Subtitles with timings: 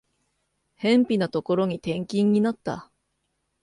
[0.77, 2.89] 辺ぴなところに転勤になった